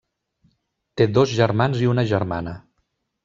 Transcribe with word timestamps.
Té 1.01 1.07
dos 1.17 1.35
germans 1.41 1.83
i 1.85 1.91
una 1.91 2.05
germana. 2.15 2.55